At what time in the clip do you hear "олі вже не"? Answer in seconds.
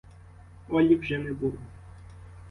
0.69-1.33